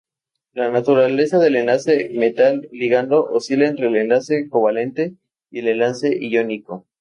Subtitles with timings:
[0.53, 5.13] La naturaleza del enlace metal-ligando oscila entre el enlace covalente
[5.51, 6.87] y el enlace iónico.